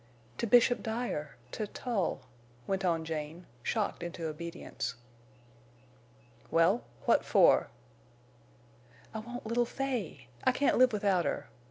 "To 0.39 0.47
Bishop 0.47 0.81
Dyer—to 0.81 1.67
Tull," 1.67 2.21
went 2.65 2.83
on 2.83 3.05
Jane, 3.05 3.45
shocked 3.61 4.01
into 4.01 4.25
obedience. 4.25 4.95
"Well—what 6.49 7.23
for?" 7.23 7.69
"I 9.13 9.19
want 9.19 9.45
little 9.45 9.63
Fay. 9.65 10.25
I 10.43 10.53
can't 10.53 10.79
live 10.79 10.91
without 10.91 11.25
her. 11.25 11.49